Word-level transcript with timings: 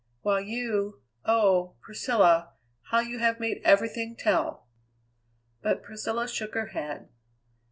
While 0.23 0.41
you 0.41 1.03
oh, 1.25 1.75
Priscilla, 1.79 2.53
how 2.89 3.01
you 3.01 3.19
have 3.19 3.39
made 3.39 3.61
everything 3.63 4.15
tell!" 4.17 4.65
But 5.61 5.83
Priscilla 5.83 6.27
shook 6.27 6.55
her 6.55 6.69
head. 6.69 7.09